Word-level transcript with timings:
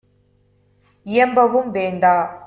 இயம்பவும் 1.05 1.69
வேண்டா! 1.71 2.15